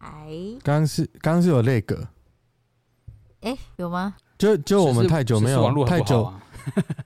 [0.00, 2.06] 哎，刚是刚是有那个，
[3.40, 4.14] 哎，有吗？
[4.36, 6.32] 就就我们太久没有太久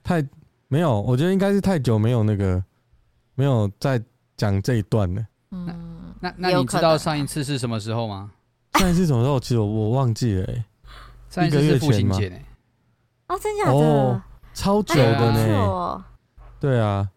[0.03, 0.25] 太
[0.67, 2.63] 没有，我觉得应该是太久没有那个
[3.35, 4.01] 没有再
[4.37, 5.25] 讲这一段了。
[5.51, 8.31] 嗯，那那你知道上一次是什么时候吗？
[8.79, 9.39] 上一次什么时候？
[9.39, 10.65] 其实我我忘记了、欸，
[11.29, 12.37] 上一次是父亲节呢。
[13.27, 13.71] 哦，真假的？
[13.71, 14.21] 哦，
[14.53, 16.03] 超久的呢、欸。
[16.59, 17.09] 对啊，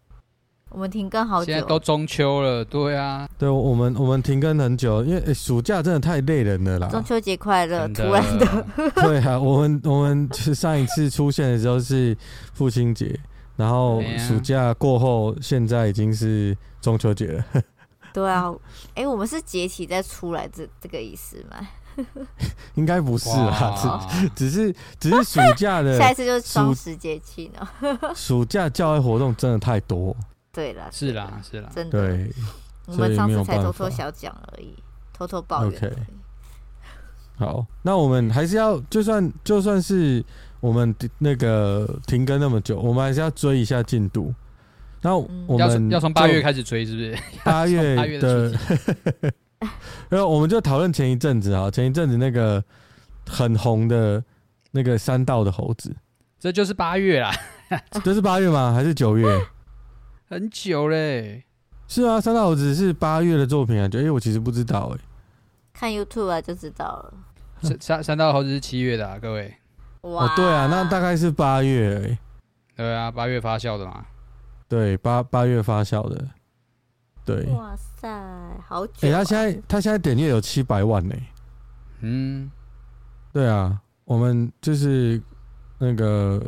[0.71, 2.65] 我们停更好久，现在都中秋了。
[2.65, 6.89] 对啊，对，我们我们停更很久，因为、欸、暑假真的太累人了啦。
[6.89, 7.89] 中秋节快乐！
[7.89, 8.65] 突然的。
[9.03, 12.17] 对啊，我们我们上一次出现的时候是
[12.53, 13.19] 父亲节，
[13.57, 17.45] 然后暑假过后，现在已经是中秋节了。
[18.13, 18.53] 对啊，
[18.91, 21.69] 哎、欸，我们是节气再出来这这个意思吗？
[22.77, 27.99] 应该不是啊，只只是只是暑假的，下一次就是双十节气呢。
[28.15, 30.15] 暑假教育活动真的太多。
[30.59, 32.09] 对了，是啦，是啦，真的。
[32.09, 32.29] 对，
[32.87, 34.75] 我们上次才偷偷小讲而已，
[35.13, 35.73] 偷偷抱怨。
[35.73, 35.93] OK。
[37.37, 40.25] 好，那我们还是要，就算就算是
[40.59, 44.35] 我们那个停更那么久，我们还是要追一下进度。
[45.01, 47.17] 然后我们要从八月开始追，是不是？
[47.45, 48.53] 八月的，
[50.11, 52.61] 然后我们就讨论前一阵子啊，前一阵子那个
[53.29, 54.21] 很红的
[54.73, 55.95] 那个山道的猴子，
[56.41, 57.33] 这就是八月啦。
[58.03, 58.73] 这是八月吗？
[58.73, 59.25] 还是九月？
[60.29, 61.45] 很久嘞。
[61.87, 63.89] 是啊，三道猴子是八月的作品啊。
[63.89, 65.01] 就哎，我其实不知道哎。
[65.73, 67.15] 看 YouTube 啊就知道了。
[67.81, 69.55] 三三道猴子是七月的啊，各位。
[70.03, 70.27] 哇。
[70.27, 72.19] 哦，对啊，那大概是八月哎。
[72.77, 74.05] 对啊，八月发酵的嘛。
[74.69, 76.23] 对，八八月发酵的，
[77.25, 77.45] 对。
[77.47, 78.07] 哇塞，
[78.67, 78.99] 好久、啊！
[79.01, 81.15] 哎、欸，他现在他现在点阅有七百万呢。
[82.01, 82.51] 嗯，
[83.33, 85.21] 对啊，我们就是
[85.79, 86.41] 那个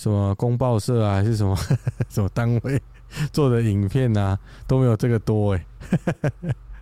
[0.00, 1.54] 什么公报社啊， 还是什么
[2.08, 2.82] 什么单位
[3.34, 5.66] 做的影片啊，都没有这个多哎。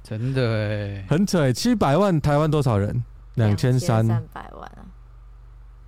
[0.04, 3.02] 真的哎，很扯，七百万台湾多少人？
[3.34, 4.06] 两千三。
[4.06, 4.86] 三百万啊。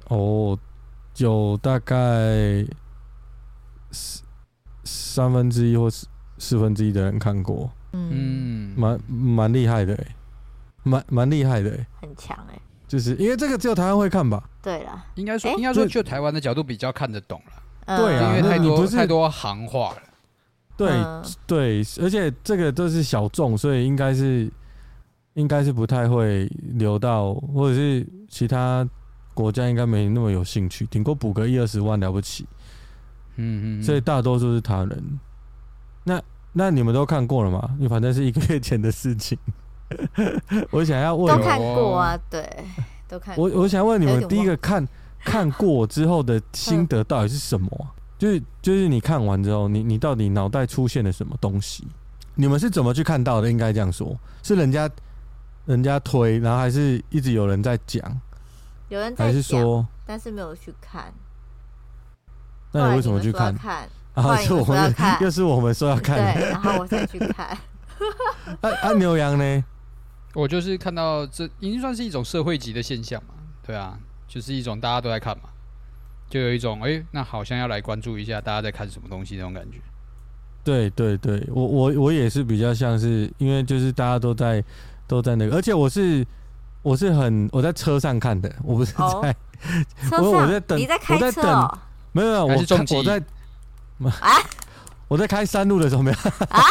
[0.09, 0.59] 哦，
[1.19, 2.67] 有大概
[4.83, 10.17] 三分之一或四四分之一的人看过，嗯，蛮蛮厉害的、欸，
[10.83, 14.43] 蛮蛮厉害的、欸，很强哎、欸，就是因为这个只有台湾会看吧？
[14.61, 20.03] 对啦，应该说应该说就台湾的角度比较看得懂了，对啊，因为太多不是太多行话了，
[20.77, 24.51] 对、嗯、对，而且这个都是小众，所以应该是
[25.35, 28.85] 应该是不太会流到，或者是其他
[29.35, 32.45] 国家应该没那么有兴趣，顶多补个一二十万了不起。
[33.37, 35.21] 嗯嗯，所以大多数是他人。
[36.03, 36.21] 那
[36.53, 37.77] 那你们都看过了吗？
[37.79, 39.39] 你反正是一个月前的事情。
[40.71, 42.49] 我想要问，都看过啊，对，
[43.09, 43.45] 都看过。
[43.49, 44.87] 我我想问你们，第一个看
[45.25, 47.69] 看过之后的心得到底是什么？
[48.19, 51.87] 就是就是你看完之后，你你到底脑袋出现了什么东西？
[52.35, 53.51] 你们是怎么去看到的？
[53.51, 54.89] 应该这样说，是人家
[55.67, 58.21] 人家推，然后还是一直有人在讲？
[58.89, 61.13] 有人在，还是说，但是没有去看。
[62.73, 63.55] 那你为什么去看？
[63.57, 67.47] 看啊，是我们 又是我们说要看，对，然后我再去看。
[68.61, 69.65] 啊啊，牛羊呢？
[70.35, 73.35] 我就是看到这已经算是一种社会级的现象嘛，
[73.67, 73.99] 对啊，
[74.29, 75.51] 就是一种大家都在看嘛，
[76.29, 79.79] 就有一种哎、欸，那好像要来关注一下大家在看什么东西那种感觉。
[80.63, 84.63] 对对对，我我我也是比较像是，因为就是大家都在
[85.07, 86.27] 都在那个，而且我是
[86.83, 89.35] 我是很我在车上看的，我不是在、哦、
[90.23, 91.79] 我我在等你在开车、哦、我在等。
[92.13, 93.23] 没有没有，我我在
[94.21, 94.37] 啊，
[95.11, 96.17] 我在开山路的时候没有
[96.51, 96.63] 啊，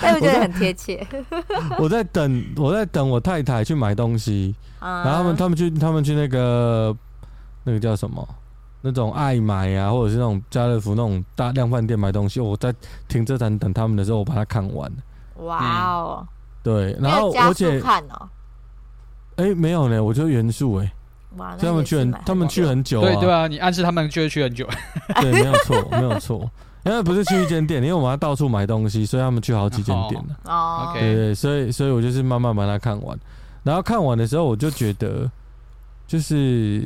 [0.00, 1.06] 但 我觉得很贴切。
[1.78, 6.92] 我在 等我在等我太太去买东西，然后他们他们去他们去那个
[7.62, 8.28] 那个叫什么
[8.80, 12.40] 那种爱买啊，或者是那种家乐福那种大量贩店买东西。
[12.40, 12.74] 我在
[13.06, 14.90] 停车场等他们的时候，我把它看完。
[15.36, 16.26] 哇哦，
[16.64, 18.28] 对，然后而且看哦，
[19.36, 20.92] 哎没有呢，我就元素哎。
[21.58, 23.06] 他们去很，他们去很久啊。
[23.06, 24.68] 对对啊，你暗示他们就会去很久。
[25.14, 26.50] 对，没有错，没有错。
[26.84, 30.36] 因为不是去一间店，因为我们要到处买东西，所以他们去好几间店了。
[30.52, 33.16] 哦，对对对，所以所以我就是慢慢把它看完。
[33.62, 35.30] 然后看完的时候，我就觉得，
[36.08, 36.84] 就是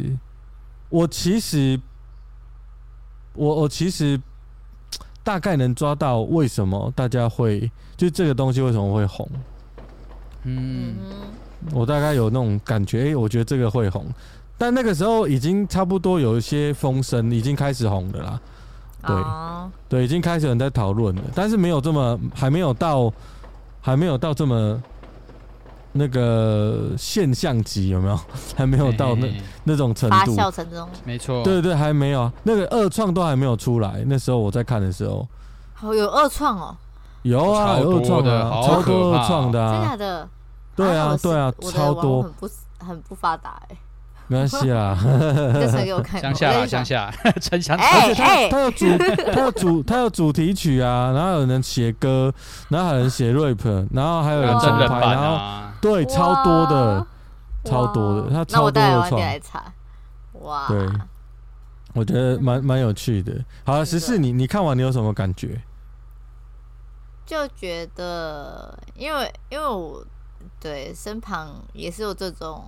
[0.90, 1.80] 我其实，
[3.32, 4.20] 我我其实
[5.24, 9.26] 大概能抓到为什么大家会就这个东西为什么会红。
[10.42, 10.94] 嗯，
[11.72, 14.06] 我大概有那种感觉，哎、欸，我觉得这个会红，
[14.58, 18.38] 但那个时候已经差不多有一些风声，已经开始红的啦。
[19.06, 23.12] 对、哦、对，已经开始有人在讨论了，但是没有这么，还没有到，
[23.80, 24.82] 还没有到这么
[25.92, 28.18] 那个现象级，有没有？
[28.56, 29.42] 还没有到那嘿嘿嘿。
[29.64, 35.26] 那种程度，发酵程度，没错，对对，还没有啊，那个二创都还没有出来，那时候我在看的时候，
[35.74, 36.76] 好有二创哦，
[37.22, 40.28] 有啊，有二创的，超多二创的，真的的，
[40.74, 42.48] 对啊，对啊，超多，很不
[42.78, 43.76] 很不发达哎。
[44.28, 44.98] 没关系啦，
[45.54, 46.20] 这给我看。
[46.20, 47.78] 乡下，乡下，城乡。
[47.78, 48.86] 而且他他有主，
[49.32, 52.34] 他有主，他有主题曲啊，然后有人写歌，
[52.68, 57.06] 然后还有人写 rap，然后还有人真人拍，然后对，超多的，
[57.64, 59.22] 超多的，他超多的创。
[60.40, 60.88] 哇，对，
[61.94, 63.32] 我觉得蛮蛮有趣的。
[63.64, 65.62] 好了，十四，你你看完你有什么感觉？
[67.24, 70.04] 就觉得，因为因为我
[70.58, 72.64] 对身旁也是有这种。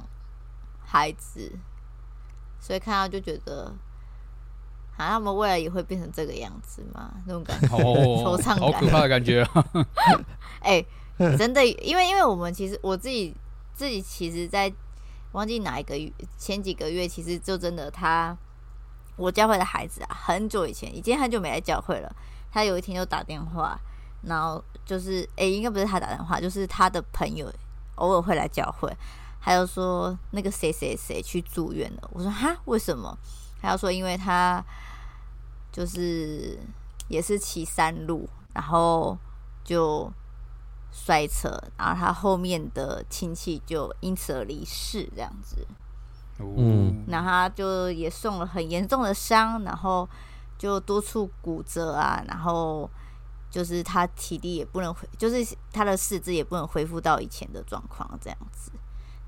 [0.90, 1.52] 孩子，
[2.58, 3.70] 所以看到就觉得，
[4.96, 9.46] 好像他们未来也会变成这个样子嘛，那种感觉，惆怅感，好可怕的感觉。
[10.60, 10.82] 哎、
[11.18, 13.36] 欸，真的，因为因为我们其实我自己
[13.74, 14.72] 自己其实，在
[15.32, 18.34] 忘记哪一个月前几个月，其实就真的他，
[19.16, 22.10] 我教会的孩子啊，很久以前已经很久没来教会了。
[22.50, 23.78] 他有一天就打电话，
[24.22, 27.52] 然后就是哎、欸，应该不是他打电话，就是他的朋友
[27.96, 28.90] 偶尔会来教会。
[29.40, 33.16] 还有说那个谁谁谁去住院了，我说哈，为什么？
[33.60, 34.64] 还要说因为他
[35.72, 36.58] 就是
[37.08, 39.16] 也是骑山路，然后
[39.64, 40.12] 就
[40.92, 45.66] 摔车，然后他后面的亲戚就因此而离世，这样子。
[46.40, 50.08] 嗯，然后他就也受了很严重的伤，然后
[50.56, 52.88] 就多处骨折啊，然后
[53.50, 58.70] 就是他体力也不能回，就是他的四肢也不能恢复到以前的状况，这样子。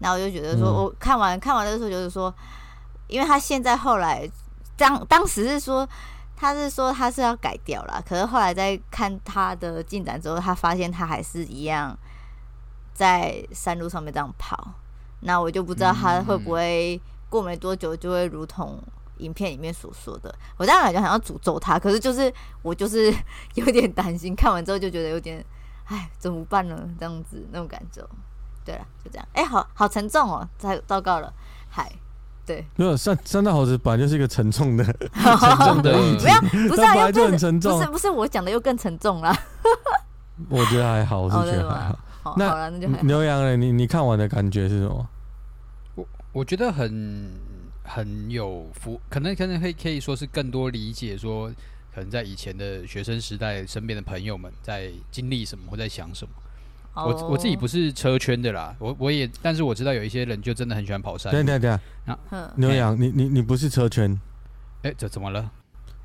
[0.01, 2.35] 然后我就觉得说，我看完看完的时候，就是说，
[3.07, 4.29] 因为他现在后来
[4.77, 5.89] 当当时是说，
[6.37, 11.97] 他是说他是要改掉了，可是后来在看他的进展之后，他发现他还是一样
[12.95, 14.75] 在山路上面这样跑。
[15.21, 16.99] 那我就不知道他会不会
[17.29, 18.83] 过没多久就会如同
[19.19, 20.35] 影片里面所说的。
[20.57, 22.33] 我当然感觉好像诅咒他，可是就是
[22.63, 23.15] 我就是
[23.53, 25.45] 有点担心，看完之后就觉得有点，
[25.85, 26.89] 哎，怎么办呢？
[26.99, 28.03] 这样子那种感觉。
[28.71, 29.27] 对了，就这样。
[29.33, 31.33] 哎、欸，好好沉重哦，太糟糕了。
[31.69, 31.91] 嗨，
[32.47, 36.25] 对，没有三三大猴子本来就是一个沉重的， 沉重的议题。
[36.25, 37.77] 没有，不是啊，本来就很沉重。
[37.77, 39.35] 不是，不是我讲的又更沉重了。
[40.49, 41.99] 我觉得还好，我是觉得还好。
[42.23, 45.09] 好那好了，那就牛羊嘞，你你看完的感觉是什么？
[45.97, 47.31] 我我觉得很
[47.83, 51.51] 很有福，可能可能会可以说是更多理解，说
[51.93, 56.33] 可能在以前的学生时代，身边的朋友们在经历什么或在想什么。
[56.95, 61.31] 我我自己不是车圈的啦，我我也，但是我知道有一些人就真的很喜欢跑山。
[61.33, 62.19] 对对对，啊，
[62.57, 64.19] 牛羊，你你你不是车圈？
[64.83, 65.51] 哎，这怎么了？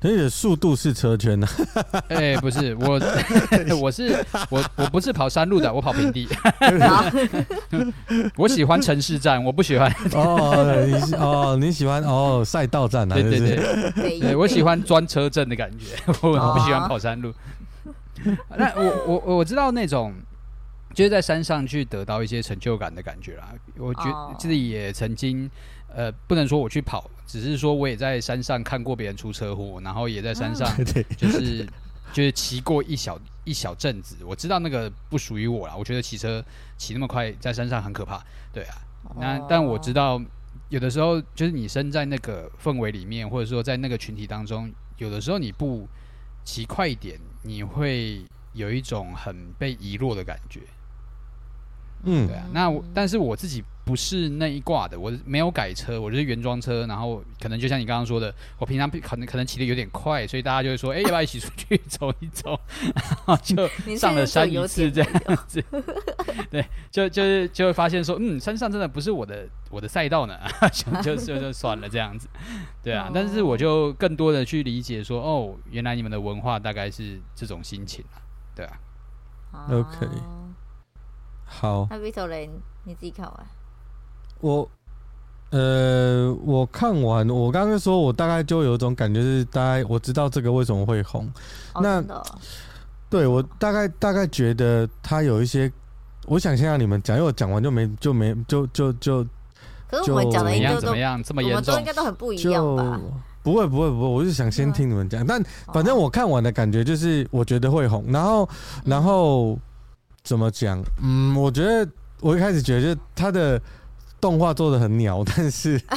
[0.02, 1.46] 你的速度是车圈呢？
[2.08, 3.00] 哎，不是，我
[3.82, 6.28] 我是我我不是跑山路的，我跑平地。
[8.36, 9.90] 我喜欢城市战，我不喜欢。
[10.12, 13.14] 哦，你哦你喜欢哦赛道战啊？
[13.14, 17.32] 对对对，对我喜欢专车阵的感觉，我不喜欢跑山路。
[18.56, 20.14] 那我我我知道那种。
[20.96, 23.52] 就是在山上去得到一些成就感的感觉啦。
[23.76, 25.48] 我觉自己也曾经，
[25.94, 30.66] 呃，不能说我去跑，只是说我也在山上看过别人出车祸，然后也在山上
[31.18, 31.68] 就是
[32.14, 34.16] 就是骑过一小一小阵子。
[34.24, 35.76] 我知道那个不属于我啦。
[35.76, 36.42] 我觉得骑车
[36.78, 38.76] 骑那么快在山上很可怕，对啊。
[39.20, 40.18] 那但我知道
[40.70, 45.86] 有的时候就是你身在那个氛围里面，或者说在那个群体当中，有的时候你不
[46.42, 48.24] 骑快一点，你会
[48.54, 50.62] 有一种很被遗落的感觉。
[52.06, 62.58] 嗯，对啊，那我但是我自己不是那一挂的，我没有改车，我就是原装车，然后可能就像你刚刚说的，我平常可能可能骑的有点快，所以大家就会说，哎、欸，要不要一起出去走一走？
[62.94, 65.62] 然后就上了山一次这样子，
[66.50, 70.38] 对，就就是就会发现说，嗯，山上真的不是我的我的赛道呢，
[71.02, 72.28] 就就就算了这样子，
[72.82, 78.22] 对啊，但是我就更多的去理解说，哦，原来你们的文化大概是这种心情啊，
[78.54, 78.78] 对啊
[79.70, 80.06] ，OK。
[81.48, 82.50] 好，那 Vito 嘞，
[82.84, 83.46] 你自己看完？
[84.40, 84.68] 我，
[85.50, 91.24] 呃，我看完，我刚刚说，我大概就有一种感觉是，大概我知道这个为什么会红。
[91.72, 92.22] 哦、那，哦、
[93.08, 95.72] 对我大概大概觉得他有一些，
[96.26, 99.24] 我想先让你们讲，因为我讲完就没就没就就就。
[99.88, 101.22] 可是我们讲的应该都怎么样？
[101.22, 101.78] 这么严重？
[101.78, 103.00] 应该都很不一样吧？
[103.42, 105.24] 不会不会不会，我是想先听你们讲。
[105.24, 108.04] 但反正我看完的感觉就是，我觉得会红。
[108.08, 108.48] 然后
[108.84, 109.58] 然后。
[110.26, 110.82] 怎么讲？
[111.02, 111.88] 嗯，我觉得
[112.20, 113.58] 我一开始觉得他的
[114.20, 115.80] 动画做的很鸟，但是。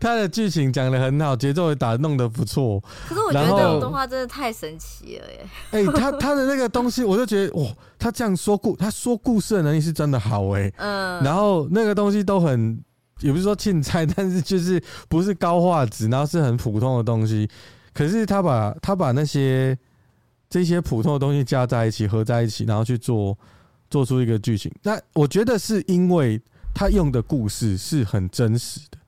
[0.00, 2.82] 他的剧情讲的很好，节奏也打弄得不错。
[3.08, 5.46] 可是我觉得这种动画真的太神奇了耶！
[5.70, 10.72] 哎、欸，他他的那个东西，我就觉得哇，他这样说故，他说故事的能力是真的好哎。
[10.76, 11.22] 嗯。
[11.22, 12.82] 然后那个东西都很，
[13.20, 17.48] 也不是说竞猜，但是就是不是高画质，然后是很普通的东西。
[17.94, 19.78] 可是他把他把那些
[20.50, 23.38] 这些普通的东西加在一起，合在一起，然后去做
[23.88, 24.70] 做出一个剧情。
[24.82, 26.38] 那我觉得是因为
[26.74, 28.98] 他用的故事是很真实的。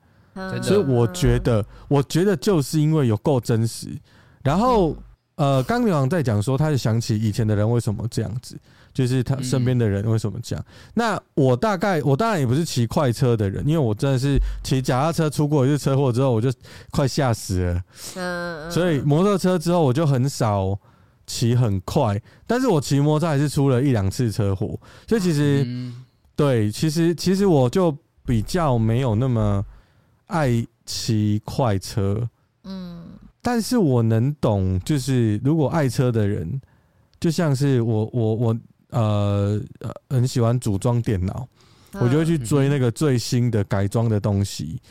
[0.63, 3.87] 所以我觉得，我觉得就是因为有够真实，
[4.41, 4.97] 然后
[5.35, 8.57] 呃，刚牛郎在讲说，他就想起以前的人为什么这样子，
[8.95, 10.65] 就是他身边的人为什么这样。
[10.95, 16.51] 那我大概，我当然也不是骑快车的人，因为我真的是骑脚踏车出过一次车祸之后，我就
[16.89, 17.83] 快吓死了。
[18.15, 20.75] 嗯所以摩托车之后我就很少
[21.25, 24.79] 骑很快，但是我骑摩托车还是出了一两次车祸。
[25.07, 25.91] 所以其实，
[26.35, 29.65] 对，其实其实我就比较没有那么。
[30.27, 32.27] 爱骑快车，
[32.63, 33.03] 嗯，
[33.39, 36.59] 但是我能懂，就是如果爱车的人，
[37.19, 38.57] 就像是我，我，我，
[38.89, 39.61] 呃，
[40.09, 41.47] 很喜欢组装电脑，
[41.99, 44.81] 我就会去追那个最新的改装的东西。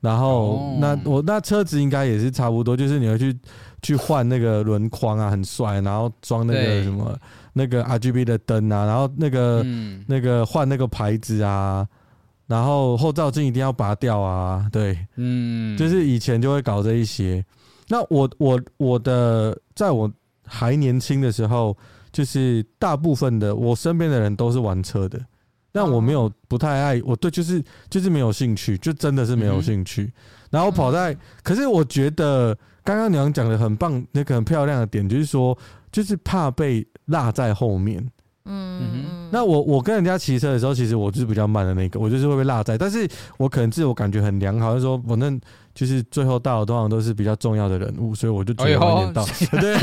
[0.00, 3.36] 然后，那我那车子应该也是差不多，就是你会去
[3.82, 7.18] 去换那个轮框啊，很帅，然后装那个什么
[7.52, 9.64] 那个 RGB 的灯啊，然后那个
[10.06, 11.86] 那个换那个牌子啊。
[12.48, 17.44] 然后后照镜一定要拔掉啊，对，嗯，就是以前就会搞这一些。
[17.88, 20.08] 那我我我的，在我
[20.46, 21.76] 还年轻的时候，
[22.12, 25.20] 就是大部分的我身边的人都是玩车的，
[25.72, 30.12] 但我没有不太爱，我对就是就是没有兴趣，就真的是没有兴趣。
[30.50, 35.56] 然后跑在，可是我觉得刚刚娘讲的很棒，那个很漂亮的点就是说，
[35.90, 38.06] 就是怕被落在后面。
[38.48, 45.40] 嗯嗯，那我我跟人家骑车的时候，其实我就是比较慢的那个，我就是会被落在，但是我可能自我感觉很良好，就是说反正
[45.74, 49.76] 就是最后到的通常都是比较重要的人物，所以我就觉得晚点到， 哎、 对，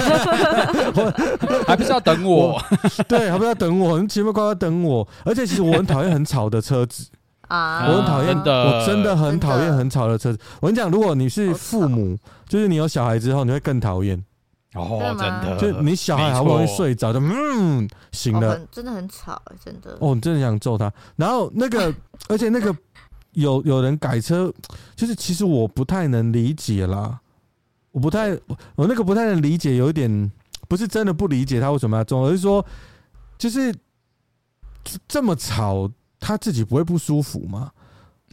[1.68, 2.62] 还不是要等我，我
[3.10, 7.10] 对，还不是要等我，你前面乖乖等我，而且其实我很讨厌很吵的车子
[7.48, 10.40] 啊，我很讨厌的，我真的很讨厌很吵的车子。
[10.62, 14.24] 我跟你讲，如果你是父母，就是你有小孩之后，你会更讨厌。
[14.76, 19.96] 哦，真的，就你小孩好不容易睡着就，嗯，醒了，真的很吵，真的。
[20.00, 20.92] 哦，你真的想揍他。
[21.16, 21.94] 然后那个，
[22.28, 22.76] 而且那个
[23.34, 24.52] 有有人改车，
[24.96, 27.20] 就是其实我不太能理解啦，
[27.92, 28.32] 我不太，
[28.74, 30.32] 我那个不太能理解，有一点
[30.68, 32.66] 不是真的不理解他为什么要揍，而是说，
[33.38, 33.72] 就是
[35.08, 35.88] 这么吵，
[36.24, 37.72] 他自己不会不舒服吗？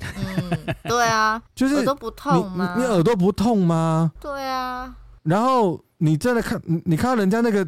[0.00, 2.74] 嗯，对啊， 就是耳朵不痛吗？
[2.78, 4.12] 你耳朵不痛吗？
[4.20, 4.94] 对啊，
[5.24, 5.82] 然后。
[6.02, 7.62] 你真的看，你看到人家那个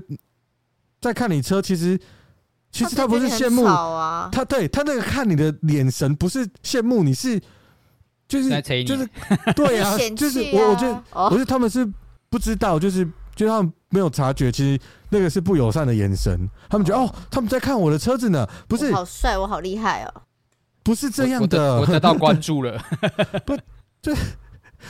[1.02, 2.00] 在看你车，其实
[2.70, 7.38] 其实他不是羡慕啊，他对他那个看你的眼神不是羡慕，你是
[8.26, 8.48] 就是
[8.86, 9.06] 就是
[9.54, 11.86] 对 啊，就是我我觉得我觉得他们是
[12.30, 13.04] 不知道，就是
[13.36, 14.80] 就是他们没有察觉，其实
[15.10, 20.22] 那个是不友善的眼神，他们觉得哦，他们在看我的车子呢，不是好帅，我好厉害哦，
[20.82, 22.82] 不是这样的，我得到关注了，
[23.46, 23.56] 不
[24.02, 24.12] 就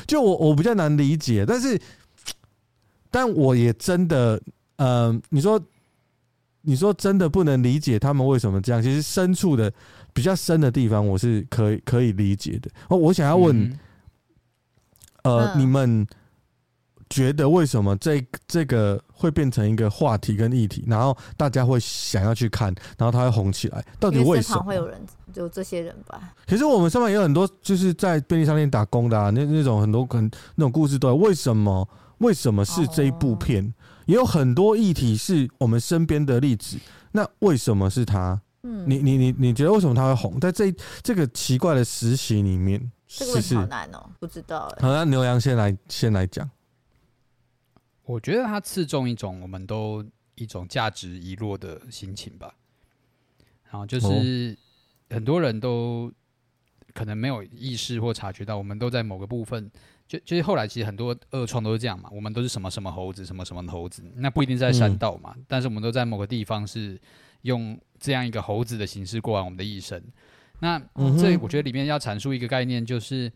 [0.07, 1.79] 就我我比较难理解，但是。
[3.15, 4.41] 但我也真的，
[4.77, 5.61] 嗯、呃，你说，
[6.63, 8.83] 你说真的不能理解他们为什么这样。
[8.83, 9.71] 其实深处的
[10.15, 12.71] 比较深的地方，我是可以可以理解的。
[12.89, 13.79] 哦，我想要问，嗯、
[15.25, 16.07] 呃，嗯、你们
[17.13, 23.85] 觉得为什么这这个会变成一个话题跟议题，然后大家会想要去看，然后它会红起来？
[24.01, 24.99] 到底为什么会有人
[25.33, 26.33] 就这些人吧？
[26.47, 31.17] 其实我们上面也有很多就是在便利商店打工的啊，那那种很多很那种故事都有。
[31.17, 31.87] 为什么？
[32.19, 33.63] 为什么是这一部片？
[33.65, 33.73] 哦、
[34.07, 36.79] 也有很多议题是我们身边的例子。
[37.11, 38.41] 那为什么是他？
[38.63, 40.39] 嗯，你你你你觉得为什么他会红？
[40.41, 44.83] 在这这个奇怪的实习里面，这个问题好难哦，不知道哎。
[44.83, 46.49] 好，那牛羊先来先来讲。
[48.05, 50.05] 我觉得它刺中一种我们都
[50.35, 52.55] 一种价值遗落的心情吧。
[53.71, 54.57] 然后就是
[55.11, 56.13] 很多人都
[56.93, 59.71] 可能没有意识或察觉到，我们都在某个部分。
[60.09, 67.01] 就就是后来其实很多二创都是这样嘛，我们都是什么什么猴子，什么什么猴子，那不一定在山道嘛，嗯、但是我们都在某个地方是
[67.43, 70.03] 用这样一个猴子的形式过完我们的一生。
[70.59, 73.33] 那、嗯、这我觉得里面要阐述一个概念，就是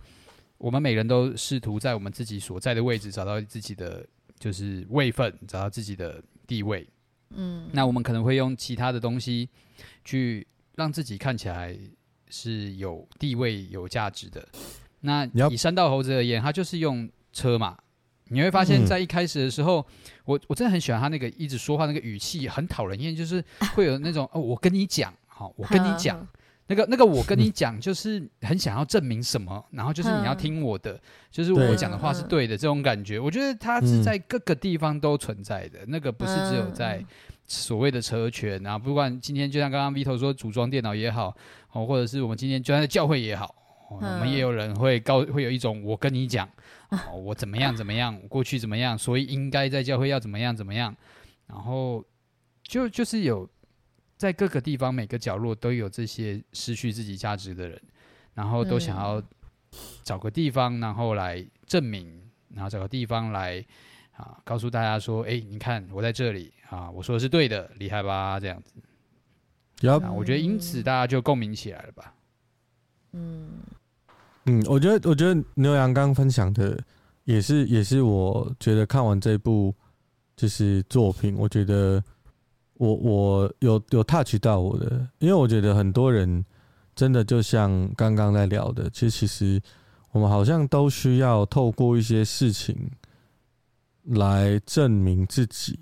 [0.58, 4.06] 我们每人都试图在我们自己所在的位置找到自己的
[4.38, 6.86] 就是位分，找到自己的地位。
[7.30, 9.48] 嗯，那我们可能会用其他的东西
[10.04, 11.76] 去让自己看起来
[12.28, 14.46] 是有地位、有价值的。
[15.00, 17.76] 那以山道猴子而言，他就是用车嘛。
[18.28, 19.84] 你会发现在一开始的时候，嗯、
[20.24, 23.42] 我我真的很喜欢他那个一直说话那个语气，很讨人厌，就是
[23.74, 26.26] 会有那种哦，我跟你讲，好，我跟你讲，
[26.68, 33.20] 那个那个，我跟你讲，就是很想要证明什么，然后就是你要听我的，就是我讲的话是对的这种感觉。
[33.20, 37.04] 我觉得它是在各个地方都存在的，那个不是只有在
[37.46, 41.32] 所谓的车圈啊，不管今天就像刚刚 Vito 说组装电脑也好，
[41.70, 43.54] 哦，或者是我们今天就算在教会也好，
[43.88, 46.48] 我们也有人会告会有一种我跟你讲，
[47.14, 50.92] 我怎么样怎么样，过去怎么样，所以应该在教会要怎么样怎么样，
[51.46, 52.04] 然后
[52.64, 53.48] 就就是有。
[54.16, 57.78] 在各个地方，每个角落都有这些失去自己价值的人，
[58.32, 59.22] 然后都想要
[60.02, 62.22] 找个地方，然后来证明，
[62.54, 63.62] 然后找个地方来
[64.12, 68.72] 啊，告诉大家说：“哎，你看我在这里啊，我说的是对的，厉害吧？”这样子。
[69.82, 72.14] 有，我觉得因此大家就共鸣起来了吧。
[73.12, 73.60] 嗯
[74.46, 76.82] 嗯，我觉得，我觉得牛羊刚分享的
[77.24, 79.74] 也是，也是我觉得看完这部
[80.34, 82.02] 就是作品，我觉得。
[82.78, 86.44] 我我有有 touch 到我的，因为我觉得很多人
[86.94, 89.60] 真的就像刚刚在聊的，其实其实
[90.12, 92.90] 我们好像都需要透过一些事情
[94.04, 95.78] 来证明自己。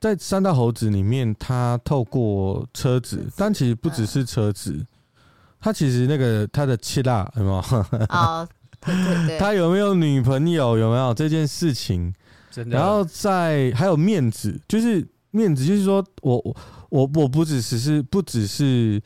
[0.00, 4.86] 在三大猴子里面，他透过车子，但其实不只是车子，
[5.60, 7.58] 他其实那个他的七辣有没有？
[8.10, 8.48] 哦，
[8.80, 10.76] 对对对，他有没有女朋友？
[10.78, 12.14] 有没有这件事情？
[12.66, 15.06] 然后在还有面子，就是。
[15.38, 16.56] 面子就是说我我
[16.90, 19.00] 我我不只是不只是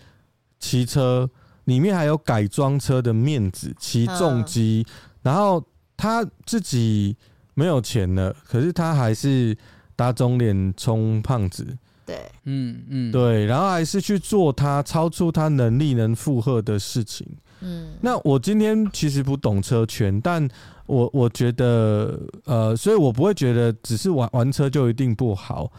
[0.59, 1.29] 骑车，
[1.65, 4.87] 里面还有改装车的面子，骑重机，
[5.23, 5.63] 然后
[5.97, 7.17] 他自己
[7.55, 9.57] 没有钱了，可是他还是
[9.95, 17.27] 打肿脸充胖子，对，嗯嗯，对，然后还是去做他超出他能力能负荷的事情，
[17.63, 20.49] 嗯，那我今天其实不懂车圈，但。
[20.85, 25.73] 我我觉得，呃，所以我不会觉得只是玩玩车就一定不好，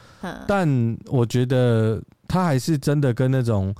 [0.47, 3.75] 但我觉得他还是真的跟那种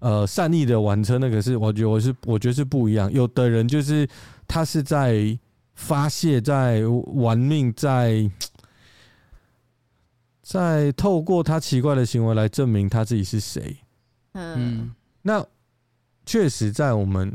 [0.00, 3.10] 呃善意的玩车那个是，我觉得我是我觉得是不一样。
[3.10, 4.06] 有的人就是
[4.46, 5.38] 他是在
[5.76, 6.82] 发泄，在
[7.14, 8.28] 玩命，在
[10.42, 13.76] 在透过他奇怪的行为来证明他自己是谁。
[14.34, 14.90] 嗯，
[15.22, 15.42] 那
[16.26, 17.32] 确实在我们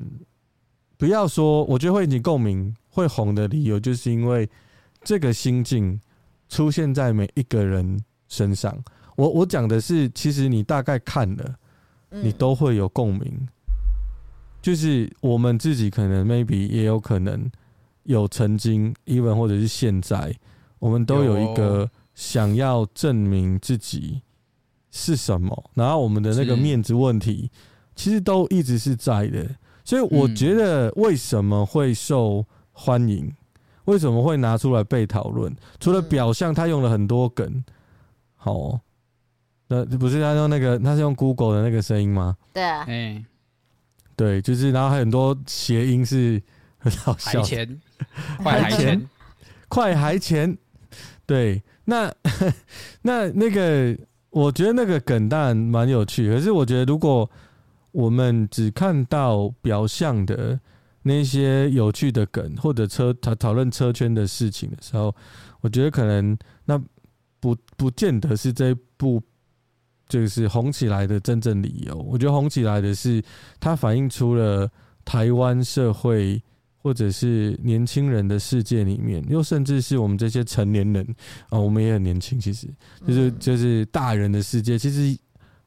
[0.97, 2.75] 不要说，我觉得会引起共鸣。
[2.93, 4.49] 会红的理由，就是因为
[5.01, 5.97] 这个心境
[6.49, 8.77] 出现在每一个人身上。
[9.15, 11.56] 我我讲的是，其实你大概看了，
[12.10, 13.47] 你都会有共鸣。
[14.62, 17.49] 就是我们自己可能 maybe 也有可能
[18.04, 20.36] 有曾经，even 或者是现在，
[20.80, 24.21] 我们都有一个想要证明自己
[24.89, 27.49] 是什么，然后我们的那个面子问题，
[28.01, 29.47] 其实都一直是在的。
[29.83, 33.31] 所以我觉得为什么会受欢迎，
[33.85, 35.55] 为什么会拿出来被讨论？
[35.79, 37.63] 除了表象，他用了很多梗。
[38.35, 38.81] 好、哦，
[39.67, 42.35] 那不是他用那个，他是用 Google 的那个声音吗？
[42.51, 43.23] 对啊，哎，
[44.15, 46.41] 对，就是，然后还有很多谐音是
[46.79, 47.43] 很好笑。
[47.43, 47.79] 钱，
[48.41, 49.09] 快还钱，
[49.67, 50.57] 快还钱。
[51.27, 52.11] 对，那
[53.03, 53.95] 那那个，
[54.31, 57.29] 我觉得那个梗当然蛮有趣，可是我觉得如果
[57.91, 60.60] 我们只看到表象的。
[61.04, 65.12] 那些有趣的梗，或者车讨讨论车圈的事情的时候，
[65.62, 66.80] 我觉得可能那
[67.39, 69.19] 不不见得是这部
[70.08, 71.97] 就是红起来的真正理由。
[71.97, 73.19] 我觉得红起来的是
[73.60, 74.69] 它反映出了
[75.04, 76.39] 台湾社会
[76.77, 81.04] 或者是年轻人的世界里面，又甚至是我们这些成年人
[81.49, 82.67] 啊，我们也很年轻，其实
[83.08, 85.17] 就是就是大人的世界，其实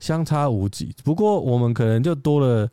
[0.05, 0.95] 相差无几。
[1.03, 2.69] 不过我们可能就多了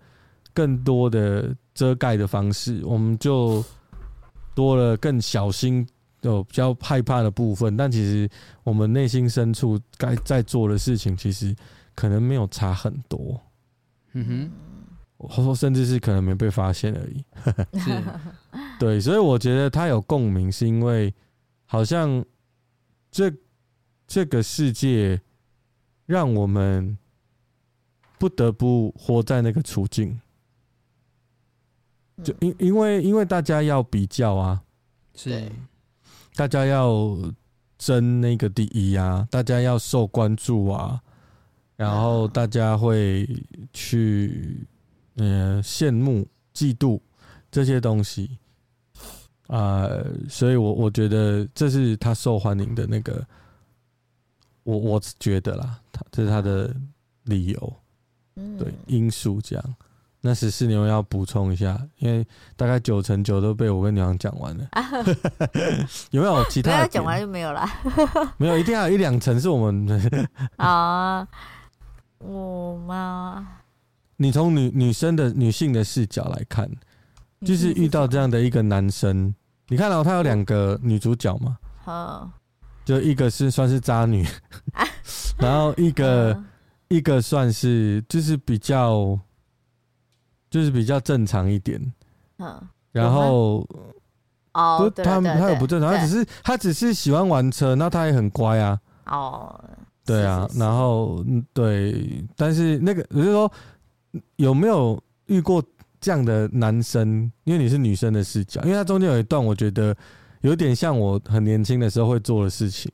[0.53, 1.55] 更多的。
[1.73, 3.63] 遮盖的方式，我们就
[4.53, 5.87] 多了更小心，
[6.19, 7.77] 有比较害怕的部分。
[7.77, 8.29] 但其实
[8.63, 11.55] 我们内心深处该在做的事情，其实
[11.95, 13.39] 可能没有差很多。
[14.11, 14.51] 嗯
[15.17, 17.23] 哼，或说甚至是可能没被发现而已。
[17.79, 18.03] 是，
[18.77, 21.11] 对，所以我觉得他有共鸣，是因为
[21.65, 22.23] 好像
[23.09, 23.33] 这
[24.05, 25.19] 这个世界
[26.05, 26.97] 让我们
[28.21, 30.21] 不得不活在那个处境。
[32.23, 34.61] 就因因为因为大家要比较啊，
[35.15, 35.51] 是，
[36.35, 37.17] 大家要
[37.79, 41.01] 争那个第一啊，大家要受关注啊，
[41.75, 43.27] 然后大家会
[43.73, 44.67] 去
[45.15, 46.99] 嗯羡慕、嫉妒
[47.49, 48.37] 这些东西。
[49.47, 49.89] 啊，
[50.29, 53.25] 所以我我觉得这是他受欢迎的那个，
[54.61, 56.71] 我我觉得啦，他这是他的
[57.23, 57.73] 理由，
[58.35, 59.75] 对因素这样。
[60.23, 62.23] 那十四牛要补充一下，因为
[62.55, 64.67] 大概九成九都被我跟牛羊讲完了。
[66.11, 66.85] 有没有 其他？
[66.85, 67.67] 讲完就没有了。
[68.37, 70.29] 没有，一定要有一两成是我们的。
[70.57, 71.27] 啊，
[72.19, 73.47] 我吗？
[74.17, 76.69] 你从女女生的女性的视角来看，
[77.43, 79.33] 就是遇到这样的一个男生，
[79.69, 81.57] 你看到他有两个女主角嘛？
[81.87, 82.31] 嗯，
[82.85, 84.23] 就一个是算是渣女，
[85.39, 86.39] 然后一个
[86.91, 89.19] 一个算是就是比较
[90.49, 91.81] 就是比较正常一点，
[92.37, 93.67] 嗯，然后
[94.53, 99.63] 哦，他他也不正常，他只是他只是喜欢玩车，那他也很乖啊，哦，
[100.05, 103.51] 对啊，然后对，但是那个我就说。
[104.35, 105.63] 有没有遇过
[106.01, 107.31] 这样的男生？
[107.45, 109.95] 因为你是女生的视角，因为他中间有一段，我觉得
[110.41, 112.91] 有点像我很年轻的时候会做的事情，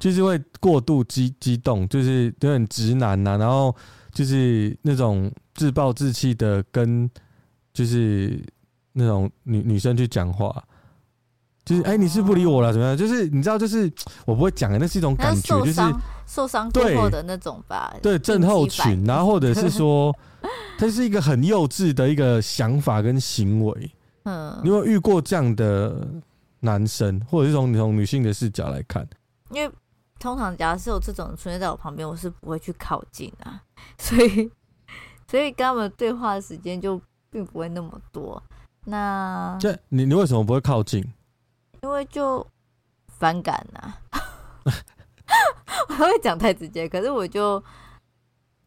[0.00, 3.74] 就是会过度激激动，就是有点直男呐、啊，然后
[4.12, 7.10] 就是那种自暴自弃的跟
[7.72, 8.42] 就是
[8.92, 10.62] 那种女女生去讲话。
[11.64, 12.94] 就是哎、欸，你是不理我了，怎么样？
[12.94, 13.90] 就是你知道，就是
[14.26, 15.80] 我不会讲的，那是一种感觉，就是
[16.26, 17.96] 受伤过后的那种吧。
[18.02, 20.14] 对，症候群，然后或者是说，
[20.78, 23.90] 它是一个很幼稚的一个想法跟行为。
[24.24, 26.06] 嗯，你有没有遇过这样的
[26.60, 29.08] 男生，或者是从从女性的视角来看？
[29.50, 29.72] 因为
[30.18, 33.62] 通常假如是有这种出现在我旁边，我是不会去靠近啊，
[33.98, 34.50] 所以
[35.28, 38.42] 所以跟他们对话的时间就并不会那么多。
[38.86, 41.04] 那这你你为什么不会靠近？
[41.82, 42.46] 因为就
[43.06, 44.20] 反感呐、啊，
[45.88, 47.62] 我会讲太直接，可是我就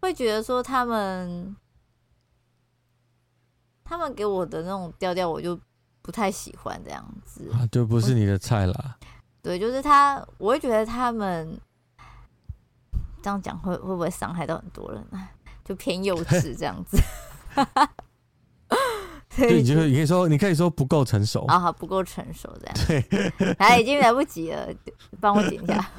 [0.01, 1.55] 会觉得说他们，
[3.83, 5.59] 他们给我的那种调调，我就
[6.01, 8.96] 不太喜欢这样子，啊，就不是你的菜啦。
[9.41, 11.59] 对，就是他，我会觉得他们
[13.21, 15.29] 这样讲会会不会伤害到很多人呢？
[15.63, 16.97] 就偏幼稚这样子。
[19.37, 22.75] 对，你就你可以说，你可以说不够成熟啊，好，不够成熟这样。
[22.87, 24.67] 对，来， 已经来不及了，
[25.21, 25.91] 帮我剪一下。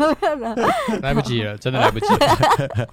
[1.00, 2.88] 来不及了， 真的来不及了。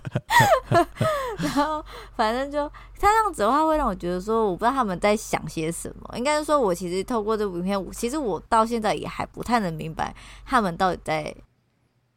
[1.40, 1.84] 然后，
[2.16, 6.18] 反正就他这样子的话，会让我觉得说，我不知道他们在想些什么。
[6.18, 11.36] 应该是说，我其实透过这部影片，其实我到现在也还不太能明白他们到底在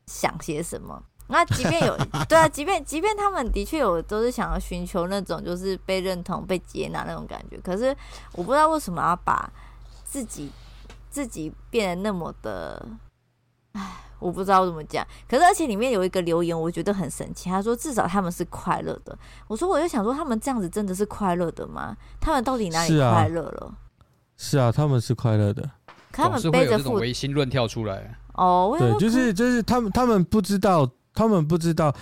[0.06, 1.02] 想些什么。
[1.30, 1.96] 那即便有
[2.28, 7.94] 对啊，即便即便他们的确有都是想要寻求那种就是被认同、被接纳那种感觉，可是
[8.32, 9.50] 我不知道为什么要把
[10.04, 10.50] 自己
[11.10, 12.82] 自己变得那么的，
[13.72, 13.82] 唉，
[14.18, 15.06] 我不知道怎么讲。
[15.28, 19.16] 可是而且里面有一个留言，我觉得很神奇，他说至少他们是快乐的。
[19.48, 21.94] 我说我就想说，他们这样子真的是快乐的吗？
[22.18, 23.74] 他们到底哪里快乐了？
[24.38, 25.62] 是啊，他们是快乐的。
[26.10, 30.88] 可他们背着负唯心论跳出来哦，对，就是就是他们他们不知道。
[31.18, 31.92] 他们不知道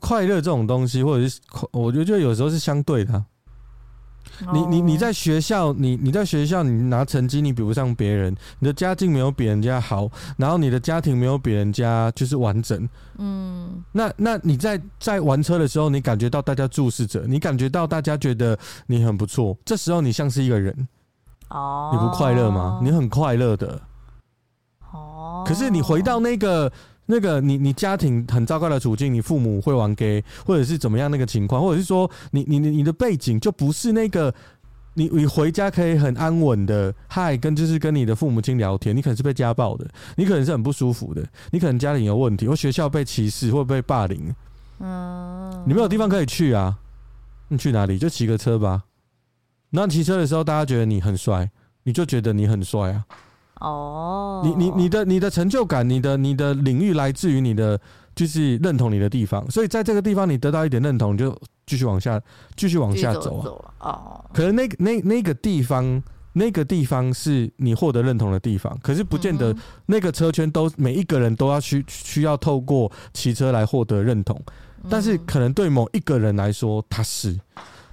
[0.00, 3.24] 快乐这种东西，或者是我觉得有时候是相对的。
[4.52, 12.88] 你你你在学校，你你在学校，你拿成绩你比不上别人，你的家境没有比人家好，然后你的家庭没有比人家就是完整。
[13.18, 20.88] 嗯，那那你在在玩车的时候，你感觉到大家注视着，你感觉到大家觉得你很不错，这时候你像是一个人。
[21.50, 22.80] 哦，你不快乐吗？
[22.82, 23.80] 你很快乐的。
[24.92, 26.72] 哦，可是你回到那个。
[27.10, 34.32] 那个你你家庭很糟糕的处境，你父母会玩 gay，或者是怎么样那个情况，或者是说你你你你的背景就不是那个
[34.94, 44.32] 你你回家可以很安稳的嗨，跟就是跟你的父母亲聊天，你可能是被家暴的，你可能是很不舒服的，你可能家里有问题，或学校被歧视或被霸凌，
[44.78, 46.78] 嗯，你没有地方可以去啊，
[47.48, 47.98] 你去哪里？
[47.98, 48.84] 就骑个车吧。
[49.70, 51.50] 那骑车的时候，大家觉得你很帅，
[51.84, 53.04] 你就觉得你很帅啊。
[53.60, 57.78] 哦，你你你的你的成就感，你的你的领域来自于你的
[58.14, 62.20] 就是认同你的地方，所以在这个地方你得到一点认同，你就继续往下
[62.56, 63.90] 继续往下走啊。
[63.90, 69.54] 哦，可能那那那个地方那个地方是你获得认同的地方，可是不见得
[69.86, 74.40] 那个车圈都每一个人都要需需要透过骑车来获得认同，
[74.88, 77.38] 但是可能对某一个人来说他是，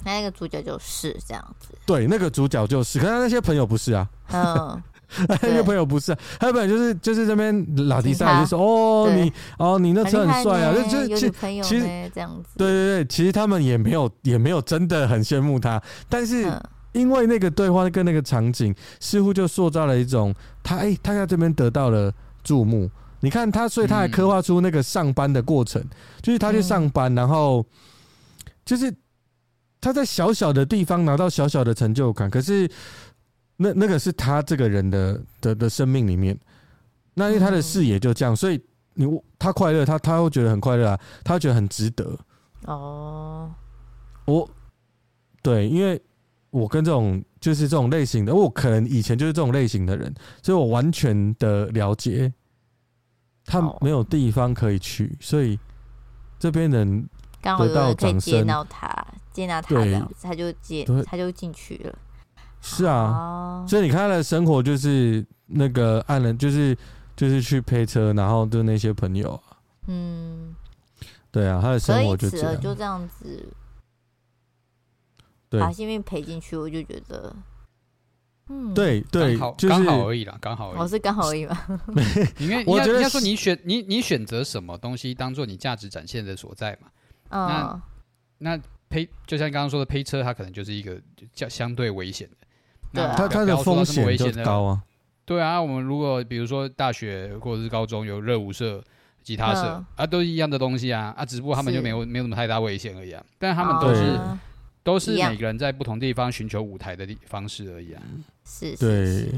[0.06, 4.82] 那个主角就是这样子，对，那个主角就是，可是他那些朋友不是啊，嗯。
[5.28, 16.46] 那个朋友不是、啊，他朋友就是就是这边老迪赛就说哦你哦你那车很帅啊，就就其其实这样子，对对对，其实他们也没有也没有真的很羡慕他，但是
[16.92, 22.90] 因为那个对话跟那个场景，似乎就塑造了一种他哎、欸、他在这边得到了注目，
[23.22, 25.82] 你看他，所以他还刻画出那个上班的过程，
[26.22, 27.66] 就是他去上班，然后
[28.66, 28.94] 就是
[29.80, 32.70] 他在小小的地方拿到小小的成就感，可是。
[33.58, 36.40] 那那个是他这个人的的的生命里面，
[37.16, 38.62] 那因为他的视野就这样，所以
[38.94, 39.06] 你
[39.40, 42.18] 他快乐，他他会觉得很快乐啊，他会觉得很值得。
[42.66, 43.52] 哦，
[44.26, 44.48] 我
[45.42, 46.02] 对，因为
[46.50, 52.32] 我跟这种就是这种类型的，我可能以前就是这种类型的人，所以我完全的了解，
[53.46, 55.58] 他没有地方可以去，所以
[56.38, 57.08] 这边人
[57.42, 61.98] 得到掌声，接纳他这样子，他就接他就进去了。
[62.62, 66.78] 是啊，所以你看他的生活就是那个爱人，就是
[67.16, 70.56] 就是去配车，然后就那些朋友啊，嗯，
[71.32, 73.48] 对啊，他的生活就这样，就这样子，
[75.52, 77.34] 把性命赔进去，我就觉得，
[78.50, 81.58] 嗯，对对，就是刚好而已啦，刚好而已，我是刚好而已嘛。
[82.40, 86.90] 因为我觉得说你选你你选择什么东西当做你价值展现的所在嘛，
[87.30, 87.82] 那
[88.40, 91.02] 那配就像刚刚说的配车，它可能就是一个
[91.34, 92.47] 较相对危险的。
[92.94, 94.84] 对啊，他他的风险就高啊。
[95.26, 98.82] 对啊，我们如果比如说大学或者是高中有热舞社、
[99.22, 103.22] 吉他社、嗯、啊，都是一样的东西啊啊，只不过他们就没有没有什么太大危险而已啊。
[103.38, 104.40] 但他们都是、哦、
[104.84, 108.02] 都是每个人在不同地方寻求舞台的方式而已啊。
[108.46, 109.32] 是，是，对，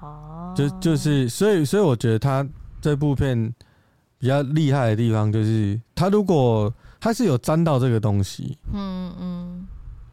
[0.00, 2.46] 哦，就就是，所以所以我觉得他
[2.80, 3.54] 这部片
[4.18, 9.68] 比较厉害的地方就是，他如果他是有沾到这个东西，嗯嗯，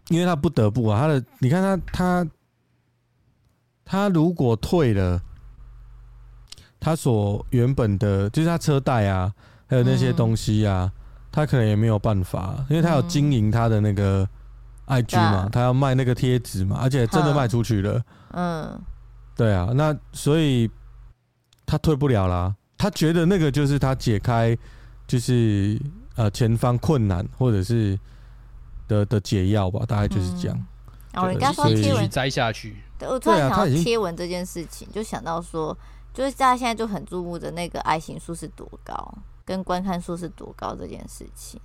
[0.09, 2.29] 因为他不得不啊，他的你看他他。
[3.85, 5.21] 他如果退了，
[6.79, 9.31] 他所原本的，就是他车贷啊，
[9.67, 10.99] 还有那些东西啊，嗯、
[11.31, 14.27] 他可能也没有办法，因为他有经营他的那个
[14.87, 18.03] IG 嘛，嗯、他要卖那个贴纸嘛，而且真的卖出去了。
[18.31, 18.81] 嗯，
[19.35, 20.69] 对啊，那所以
[21.65, 22.53] 他退不了啦。
[22.77, 24.57] 他觉得那个就是他解开，
[25.07, 25.79] 就是
[26.15, 27.97] 呃前方困难或者是
[28.87, 30.57] 的的解药吧，大概就是这样。
[31.13, 32.75] 嗯、哦，人家说贴文摘下去。
[33.01, 35.77] 我突然想到贴文这件事情，就想到说，
[36.13, 41.59] 就是大家现在就很注目的那个爱心数是多高，跟观看数是多高这件事情。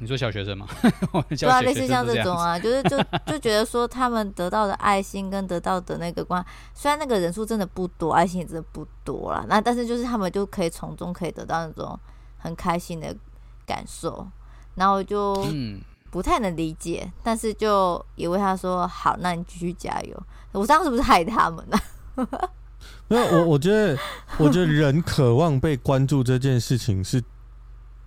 [0.00, 0.66] 你说小学生吗？
[1.28, 11.98] 对啊，类似像这种啊，就是就就觉得说他们得到的爱心跟得到的那个观，虽然那个人数真的不多，爱心也真的不多啦，那但是就是他们就可以从中可以得到那种
[12.38, 13.14] 很开心的
[13.66, 14.26] 感受，
[14.74, 15.80] 然后就嗯。
[16.10, 20.22] 不太能理解，但是就也为他说好，那你继续加油。
[20.52, 21.78] 我当时不是害他们呢？
[23.08, 23.98] 没有，我我觉得，
[24.38, 27.22] 我觉得人渴望被关注这件事情是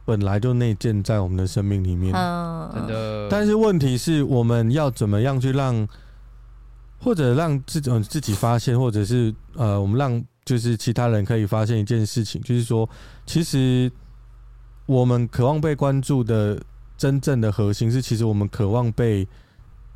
[0.05, 3.27] 本来就内建在我们的生命里面，嗯，真的。
[3.29, 5.87] 但是问题是我们要怎么样去让，
[6.99, 12.89] 或者让自己自己发现，或者是呃，我们让就是其他人可以发现一件事情，就是说，
[13.25, 13.91] 其实
[14.87, 16.59] 我们渴望被关注的。
[17.01, 19.27] 真正的核心是，其实我们渴望被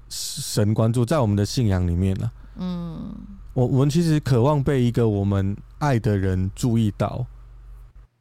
[0.09, 2.31] 神关注，在我们的信仰里面呢。
[2.55, 3.15] 嗯，
[3.53, 7.23] 我我们其实渴望被一个我们爱的人注意到。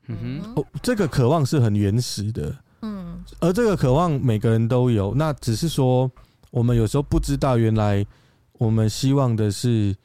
[0.09, 2.55] 嗯哼，哦，这个渴望是很原始的。
[2.83, 6.13] 嗯，而这个渴望每个人都有，那只是说
[6.51, 8.05] 我们有时候不知道，原来
[8.53, 9.97] 我们希望的是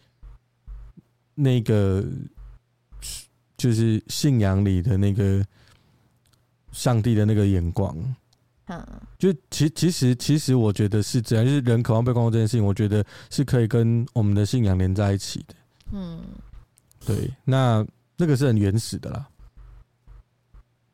[1.36, 2.02] 那个，
[3.58, 5.46] 就是信仰里的那个
[6.72, 7.94] 上帝的那个眼光。
[8.70, 8.86] 嗯，
[9.18, 15.56] 就其其实其实我觉得是这样，就是人渴望被关注这件事情，我觉得是可以跟我们的信仰连在一起的。
[15.92, 16.22] 嗯，
[17.04, 17.84] 对，那
[18.16, 19.28] 那个是很原始的啦。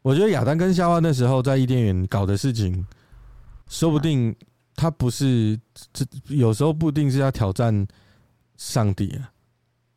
[0.01, 2.85] 我觉得亚当跟夏娃那时候在伊甸园搞的事情，
[3.67, 4.33] 说不定
[4.75, 5.59] 他不是
[5.91, 7.85] 这有时候不一定是要挑战
[8.55, 9.31] 上帝啊。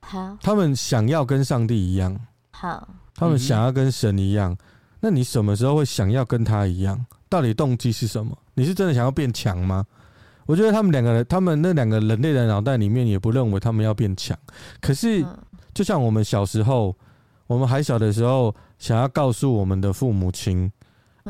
[0.00, 2.18] 好，他们想要跟上帝一样。
[2.50, 4.56] 好，他们想要跟神一样。
[4.98, 7.06] 那你什么时候会想要跟他一样？
[7.28, 8.36] 到底动机是什么？
[8.54, 9.84] 你是真的想要变强吗？
[10.46, 14.34] 我觉得他们两个人，他们那两个人类的脑袋里面也不认为他们要变强。
[14.80, 15.22] 可是，
[15.74, 16.96] 就像我们小时候，
[17.46, 20.72] 我们还小的时候，想要告诉我们的父母亲，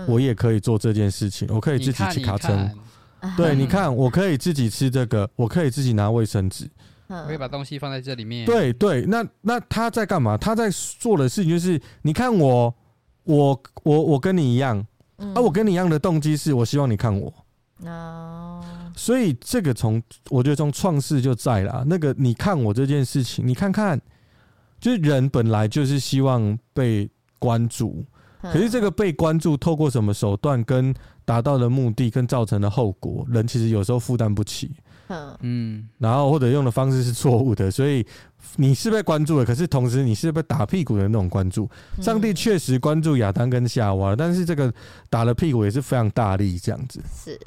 [0.06, 2.56] 我也可以做这件事情，我可以自己骑卡车。
[3.37, 6.70] 对，你看，我可以自己吃这个，我可以自己拿卫生纸，
[7.08, 8.46] 我可以把东西放在这里面。
[8.46, 10.38] 对对，那那他在干嘛？
[10.38, 12.72] 他在做的事情就是，你看我，
[13.24, 14.87] 我我我跟你一样。
[15.18, 17.33] 啊、我跟你一样的动机是，我希望你看我。
[17.85, 18.64] 哦，
[18.96, 21.85] 所以这个从我觉得从创世就在了。
[21.87, 24.00] 那个你看我这件事情，你看看，
[24.81, 28.04] 就是人本来就是希望被关注，
[28.42, 30.92] 可是这个被关注透过什么手段跟
[31.24, 34.72] 达到的目的跟造成的后果，人其实有时候负担不起。
[35.40, 38.07] 嗯，然后或者用的方式是错误的，所以
[38.57, 41.68] 你是被关注了，可是同时你是被打屁股的那种关注。
[42.03, 44.73] 上帝确实关注亚当跟夏娃，但是这个
[45.09, 47.01] 打了屁股也是非常大力，这样子。
[47.14, 47.40] 是，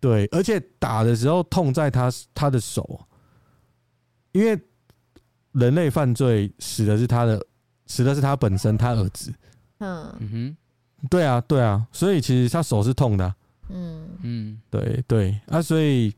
[0.00, 3.00] 对，而且打的时候痛在他他的手，
[4.32, 4.60] 因为
[5.52, 7.42] 人类犯罪死的是他的，
[7.86, 9.32] 死的是他本身，他儿子。
[9.78, 10.56] 嗯嗯哼，
[11.08, 13.36] 对啊对啊，所以其实他手是痛的啊。
[13.70, 16.14] 嗯嗯，对对啊，所以。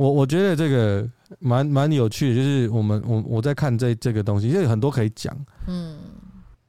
[0.00, 1.06] 我我觉得这个
[1.40, 5.36] 蛮蛮有趣的，就是我们我我在看这这个东西，因为很多可以讲。
[5.66, 5.98] 嗯，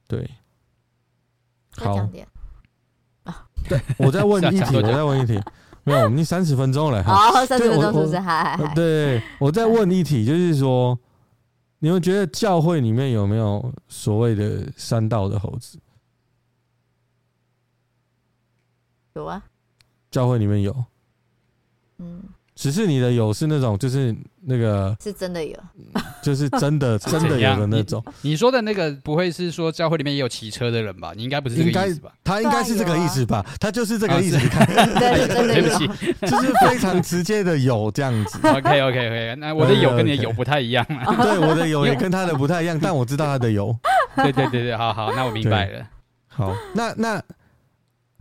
[0.06, 0.30] 对。
[1.70, 1.96] 好。
[3.24, 5.40] 啊，对，我再问一 题，我再问一题，
[5.84, 7.00] 没有，我们已经三十分钟了。
[7.08, 8.74] 好，三十分钟是不是？
[8.74, 10.98] 对，我再问一题，就是说，
[11.78, 15.78] 你们觉得教会里面有没有所谓的三道的猴子？
[19.14, 19.42] 有啊，
[20.10, 20.84] 教会里面有。
[21.96, 22.22] 嗯。
[22.54, 25.56] 只是你的有是那种，就是那个是真的有，
[26.22, 28.30] 就是真的 真的有的那种你。
[28.30, 31.12] 你说的那个不会是说教会里面也有骑车的人吧？
[31.16, 32.12] 你应该不是这个意思吧？
[32.22, 33.44] 他应该是这个意思吧？
[33.58, 34.38] 他就是这个意思。
[34.38, 35.86] 你看， 对，对不起，
[36.26, 38.38] 就是非常直接的有这样子。
[38.46, 41.14] OK OK OK，那我的有跟你的有不太一样啊。
[41.24, 43.74] 对，我的有也跟他的不太一样，但我知道他的有。
[44.16, 45.86] 对对对对，好好，那我明白了。
[46.28, 47.22] 好，那那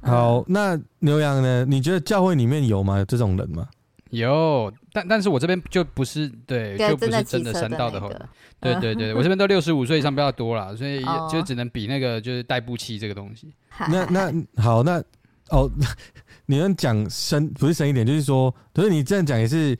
[0.01, 1.65] 好，那牛羊呢？
[1.67, 2.97] 你觉得教会里面有吗？
[2.97, 3.67] 有这种人吗？
[4.11, 8.29] 有，但但是我这边就不是对，就不是真的山道的猴子。
[8.59, 13.53] 对对对，我这边都六十五岁以上比较多了，所以就只能比那个就是代步器这个东西。
[13.89, 15.01] 那那好，那
[15.49, 15.71] 哦，
[16.45, 19.77] 你能讲深不是深一点，就是说，可是你这样讲也是，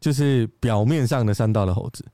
[0.00, 2.04] 就是表面上的山道的猴子，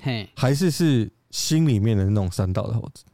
[0.00, 3.04] 嘿，还是是心里面的那种山道的猴子？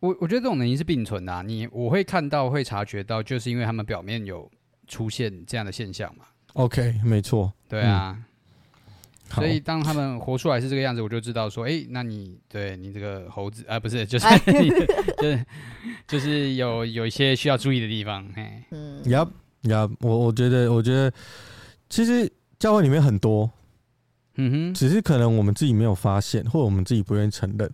[0.00, 4.50] 我我觉得这种能力是并存的啊，你我会看到会察觉到，就是因为他们表面有。
[4.88, 6.24] 出现这样的现象嘛
[6.54, 8.24] ？OK，没错，对啊，嗯、
[9.34, 14.26] 所以当他们活出来是这个样子，我就知道说，哎、欸，那你对你这个猴子啊，不是，就是
[14.60, 15.46] 你就是
[16.08, 18.26] 就是有有一些需要注意的地方。
[18.34, 19.24] 嘿，嗯，呀
[19.62, 21.12] 呀，我我觉得，我觉得
[21.90, 23.48] 其实教会里面很多，
[24.36, 27.70] 嗯哼，只是可能我们自己没有发现，或者我们自己不愿意承认。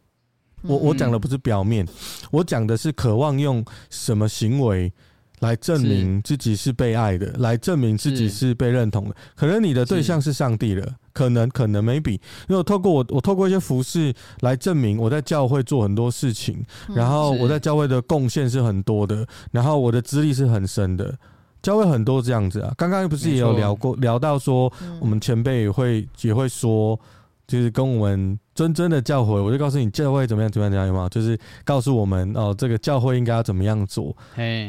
[0.62, 1.86] 我我讲的不是表面，
[2.30, 4.92] 我讲的是渴望用什么行为。
[5.40, 9.14] 来证明自己是被爱的，来证明自己是被认同的。
[9.34, 21.14] 可能你的对象是上帝了，可能可能 maybe，因为我透过我我透过一些服饰来证明我在教会做很多事情，然后我在教会的贡献是很多的，然后我的资历是很深的。
[21.62, 26.98] 教会很多这样子啊，刚刚不是也有聊过聊到说，我们前辈也会也会说。
[27.46, 31.08] 就是跟我们谆谆的教诲，我就告诉你教会怎么样怎么样怎么样，有没有？
[31.10, 34.16] 就是告诉我们哦，这个教会应该要怎么样做。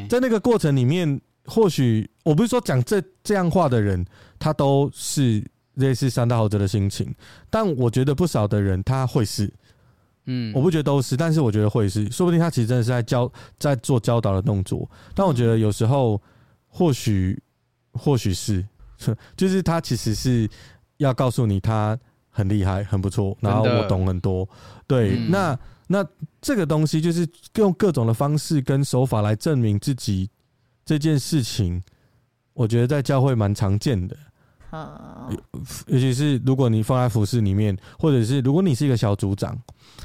[0.08, 4.04] 在那个过程里面，或许我不是说讲这这样话的人，
[4.38, 5.42] 他都是
[5.74, 7.14] 类似三大猴子的心情，
[7.48, 9.50] 但我觉得不少的人他会是，
[10.26, 14.86] 嗯，我不觉得都是，但是我觉得会是，说不定他其实真的是在教，在做教导的动作。
[15.14, 16.20] 但我觉得有时候
[16.68, 17.40] 或许
[17.92, 18.62] 或许是，
[19.34, 20.46] 就是他其实是
[20.98, 21.98] 要告诉你他。
[22.36, 23.34] 很厉害，很不错。
[23.40, 24.46] 然后我懂很多，
[24.86, 25.16] 对。
[25.16, 26.06] 嗯、那那
[26.42, 30.28] 这个东西就是用各种的方式跟手法来证明自己
[30.84, 31.82] 这件事情，
[32.52, 34.14] 我觉得在教会蛮常见的。
[34.68, 35.30] 好，
[35.86, 39.56] 尤其是如果你放在服饰里面，或者是如果你是一个小组长，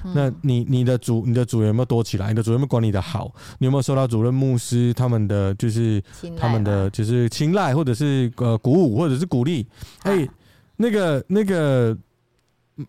[0.05, 2.29] 嗯、那你你的组你的组员有没有多起来？
[2.29, 3.33] 你的组员有没有管理的好？
[3.59, 6.01] 你有没有受到主任牧师他们的就是
[6.39, 9.67] 他们的就是青睐，或者是呃鼓舞，或者是鼓励？
[10.03, 10.29] 哎、欸，
[10.77, 11.97] 那个那个。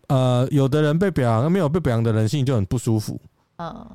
[0.07, 3.19] 呃，有的人被表扬，没有被表扬的人心里就很不舒服。
[3.57, 3.85] 嗯，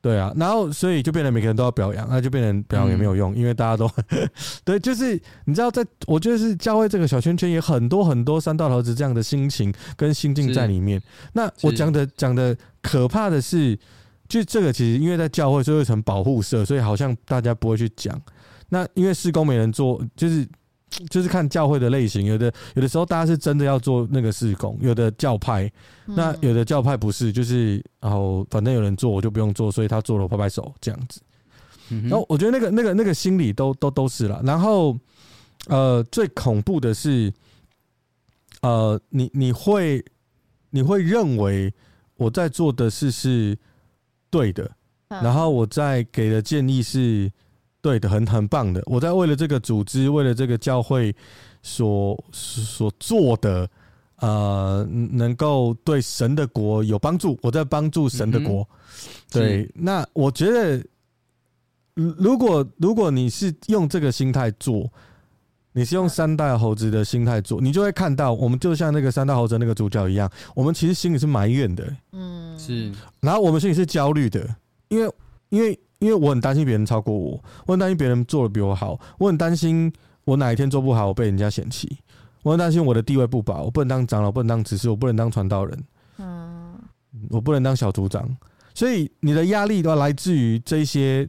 [0.00, 3.90] 对啊，然后所以就变成每个人都要表扬，那就变成表扬也没有用，嗯、因为大家都
[4.64, 11.00] 对，就是你知道，在我觉得是教会这个小圈圈，也很多很多三道猴子这样的心情跟心境在里面。
[11.32, 13.78] 那我讲的讲的可怕的是，
[14.28, 18.20] 就这个其实因为在教会是一层保护色，所以好像大家不会去讲。
[18.68, 20.46] 那因为施工没人做，就是。
[21.08, 25.70] 就是看教会的类型，有的有的时候大家是真的要做那个事工，有的教派，
[26.04, 31.20] 那有的教派不是，就是然后反正有人做我就不用做，所以他做了我拍拍手这样子。
[31.88, 34.40] 然后我觉得那个那个那个心理都都都是了。
[34.44, 34.98] 然后
[35.66, 37.32] 呃，最恐怖的是，
[38.60, 40.04] 呃，你你会
[40.70, 41.72] 你会认为
[42.16, 43.58] 我在做的事是
[44.30, 44.70] 对的，
[45.08, 47.30] 然后我在给的建议是。
[47.82, 48.80] 对的，很很棒的。
[48.86, 51.12] 我在为了这个组织，为了这个教会
[51.62, 53.68] 所所做的，
[54.18, 57.36] 呃，能够对神的国有帮助。
[57.42, 58.60] 我在帮助神的国。
[58.62, 58.68] 嗯、
[59.32, 60.80] 对，那我觉得，
[61.94, 64.88] 如果如果你是用这个心态做，
[65.72, 71.96] 你是用三代猴子的心态做，你就会看到，我们就像那个三代猴子那个主角一样，我们其实心里是埋怨的。
[72.12, 72.92] 嗯，是。
[73.18, 74.54] 然后我们心里是焦虑的，
[74.86, 75.12] 因为
[75.48, 75.76] 因为。
[76.02, 79.90] 因为我很担心别人超过我，我很担心别人做的比我好，我很担心
[80.24, 81.96] 我哪一天做不好，我被人家嫌弃，
[82.42, 85.84] 我很担心我的地位不保，我不能当长老，不能当执事，我不能当传道人，
[86.18, 86.76] 嗯，
[87.30, 88.28] 我不能当小组长，
[88.74, 91.28] 所以你的压力都来自于这些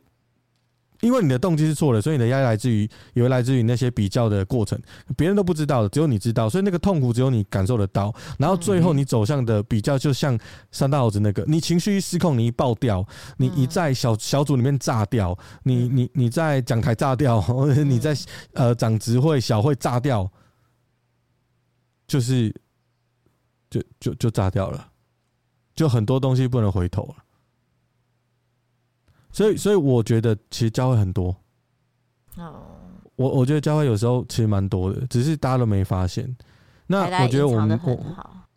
[1.04, 4.82] 因为你的动机是错的，所以你的压力来自于，也会来自于那些比较的过程，
[5.18, 8.16] 别人都不知道的，只有你知道，所以那个痛苦只有你感受得到。
[8.40, 10.40] 然后最后你走向的比较，就像
[10.72, 18.16] 三大猴子那个，你情绪一失控，你一爆掉，你一在小小组里面炸掉，你你你在讲台炸掉，或者你在
[18.54, 20.32] 呃长职会小会炸掉，
[22.08, 22.50] 就是
[23.70, 24.88] 就就就炸掉了，
[25.76, 27.23] 就很多东西不能回头了。
[29.34, 31.36] 所以，所以我觉得其实教会很多。
[32.38, 32.62] 哦，
[33.16, 36.34] 我我觉得教会有时候其实蛮多的，只是大家都没发现。
[36.88, 37.98] 那我觉得我们我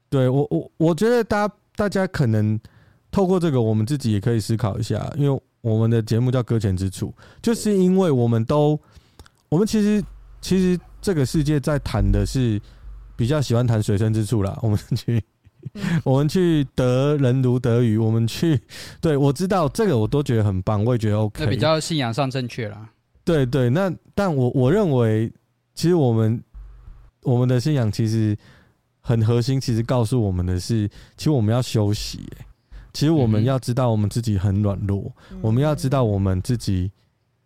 [0.09, 2.61] 对我我我觉得大家大家可能
[3.11, 7.09] 透过这个，我们自己也可以思考一下，因为我们的节目叫《搁浅之处》，
[7.43, 8.79] 就是因为我们都
[9.49, 10.05] 我们其实
[10.41, 12.61] 其实这个世界在谈的是
[13.17, 15.23] 比较喜欢谈水深之处啦，我们去。
[16.05, 18.61] 我们去得人如得鱼，我们去，
[19.01, 22.89] 对，我知道这个我都觉得很棒，我也觉得 OK，那比较信仰上正确啦。
[23.25, 25.33] 对对，那但我我认为，
[25.75, 26.41] 其实我们
[27.23, 28.37] 我们的信仰其实
[29.01, 32.21] 很核心，其实告诉我们的是，其实我们要休息。
[32.93, 36.91] 其实我们要知道我们自己很软弱，嗯、我们要知道我们自己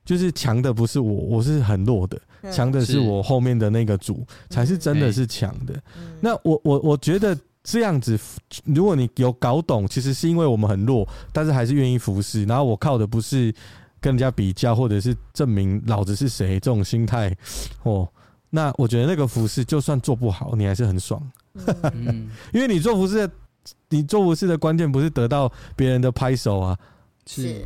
[0.05, 2.21] 就是强的不是我，我是很弱的，
[2.53, 5.75] 强的是我后面的那个主才是真的是强的。
[6.21, 7.37] 那我我我觉得。
[7.63, 8.19] 这样子，
[8.65, 12.45] 如果你有搞懂，其实是因为我们很弱，但是还是愿意服侍。
[12.45, 13.55] 然后我靠的不是
[14.01, 17.37] 跟人家比较，或者是证明老子是谁这种心态
[17.83, 18.09] 哦。
[18.49, 21.23] 那我觉得那个服侍就算做不好，你还是很爽。
[21.93, 23.33] 嗯， 因为你做服侍的，
[23.91, 26.79] 你做服侍的关键不是得到别人的拍手啊，
[27.27, 27.65] 是。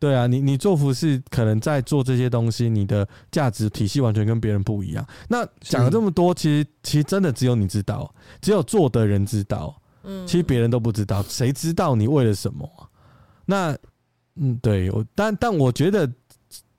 [0.00, 5.04] 对啊，你你做服饰可能在做这些东西，你的价值体系完全跟别人不一样。
[5.28, 9.76] 那讲了这么多，其实其实真的只有你知道，只有做的人知道。
[10.04, 12.70] 嗯，其实别人都不知道，谁知道你为了什么？
[13.44, 13.76] 那
[14.36, 16.08] 嗯，对，我但但我觉得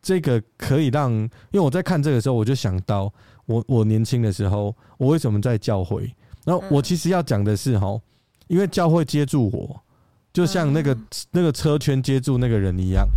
[0.01, 3.13] 这个可以让，因为我在看这个时候，我就想到
[3.45, 6.09] 我我年轻的时候，我为什么在教会？
[6.45, 7.99] 然后我其实要讲的是哈，
[8.47, 9.83] 因为教会接住我。
[10.31, 10.97] 就像那个
[11.31, 13.07] 那个车圈接住那个人一样，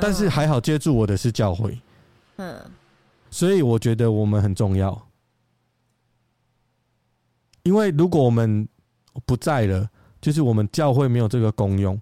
[0.00, 1.80] 但是还好接住我的是教会，
[2.36, 2.60] 嗯，
[3.30, 5.08] 所以我觉得我们很重要，
[7.62, 8.68] 因为如果我们
[9.24, 9.88] 不在了，
[10.20, 11.98] 就是我们教会没有这个功用，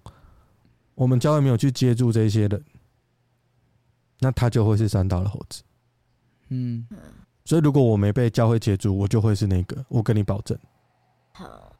[0.93, 2.63] 我们教会没有去接住这些人，
[4.19, 5.63] 那他就会是三道的猴子，
[6.49, 6.85] 嗯，
[7.45, 10.57] 所以如果我没被教会接住，我就会是那个，我跟你保证，
[11.31, 11.73] 好，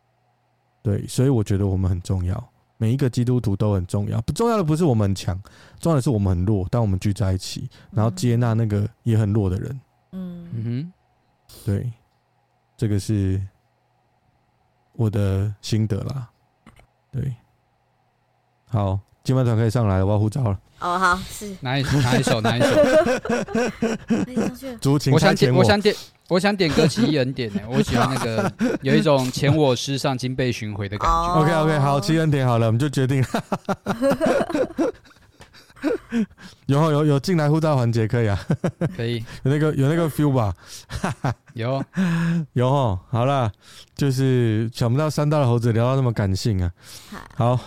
[0.82, 2.52] 对，所以我觉得我们很重要。
[2.82, 5.38] 每一个基督徒都很重要，不重要的不是我们很强，
[5.82, 6.66] 重要的是我们很弱。
[6.72, 9.82] 但我们聚在一起，然后接纳那个也很弱的人。
[10.14, 10.94] 嗯哼，
[11.66, 11.92] 对，
[12.78, 13.42] 这个是
[14.94, 16.30] 我的心得啦。
[17.12, 17.36] 对，
[18.70, 20.58] 好，金马团可以上来了，我要呼召了。
[20.80, 22.68] 哦，好，是哪一哪一首哪一首？
[24.80, 25.94] 竹琴，我想点，我想点。
[26.30, 28.52] 我想点歌奇异恩典呢， 我喜欢那个
[28.82, 31.34] 有一种前我失丧今被寻回的感觉。
[31.42, 33.24] OK OK，好，奇异恩典好了，我们就决定。
[36.68, 38.38] 有有有进来护照环节可以啊，
[38.96, 40.54] 可以 有那个有那个 feel 吧？
[41.54, 41.84] 有
[42.54, 43.52] 有哦，好了，
[43.96, 46.72] 就是想不到三大的猴子聊到那么感性啊。
[47.36, 47.60] 好，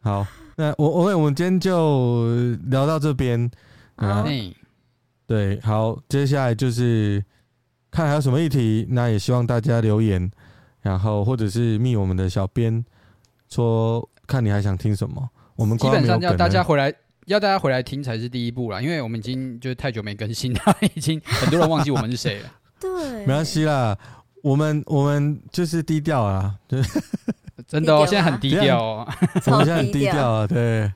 [0.00, 0.26] 好，
[0.56, 2.28] 那我我我们今天就
[2.66, 3.50] 聊到这边。
[3.96, 4.54] 嗯，
[5.26, 7.24] 对，好，接下来就是。
[7.92, 10.28] 看还有什么议题，那也希望大家留言，
[10.80, 12.84] 然后或者是密我们的小编，
[13.48, 15.28] 说看你还想听什么。
[15.54, 16.92] 我们基本上要大家回来，
[17.26, 20.60] 要大家回来听才是第一步啦，因为我们已经就是太久没更新了，
[20.94, 22.50] 已经很多人忘记我们是谁了。
[22.80, 22.90] 对，
[23.24, 23.96] 没关系啦，
[24.42, 27.00] 我们我们就是低调啊，就是。
[27.68, 29.08] 真的哦，现在很低调哦，
[29.46, 30.90] 我们现在很低调啊，对。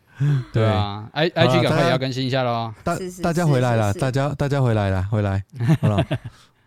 [0.50, 5.44] 对啊，I I G 赶快也要更新一下 �a，大大家回来了，大家大家回来了，回来。
[5.82, 6.02] 好了。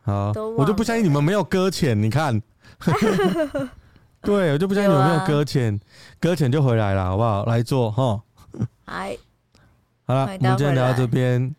[0.10, 2.01] 好，我就不相信你们没有搁浅。
[2.01, 2.41] 你看，
[4.22, 5.80] 对，我就不相信你们没有搁浅，
[6.20, 7.45] 搁浅就回来了，好不好？
[7.45, 8.22] 来做哈。
[8.86, 9.16] 嗨，
[10.05, 11.55] 好了，我们今天聊到这边，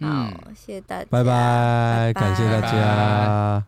[0.00, 3.64] 好，谢谢大家，拜拜，感谢大家。